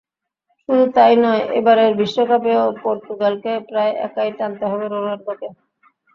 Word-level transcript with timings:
শুধু 0.69 0.85
তা-ই 0.95 1.15
নয়, 1.19 1.43
এবারের 1.59 1.91
বিশ্বকাপেও 1.99 2.63
পর্তুগালকে 2.83 3.51
প্রায় 3.69 3.93
একাই 4.05 4.31
টানতে 4.37 4.65
হবে 4.67 4.85
রোনালদোকে। 4.87 5.47